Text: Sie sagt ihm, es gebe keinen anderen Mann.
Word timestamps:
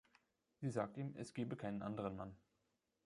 Sie 0.55 0.71
sagt 0.71 0.97
ihm, 0.97 1.13
es 1.15 1.35
gebe 1.35 1.55
keinen 1.55 1.83
anderen 1.83 2.15
Mann. 2.15 2.35